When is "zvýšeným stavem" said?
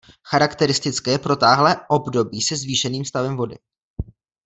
2.57-3.37